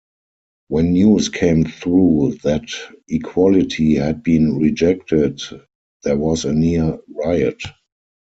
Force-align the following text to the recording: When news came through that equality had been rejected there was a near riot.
When 0.69 0.93
news 0.93 1.29
came 1.29 1.63
through 1.65 2.39
that 2.43 2.63
equality 3.07 3.97
had 3.97 4.23
been 4.23 4.57
rejected 4.57 5.39
there 6.03 6.17
was 6.17 6.43
a 6.43 6.51
near 6.53 6.97
riot. 7.07 7.61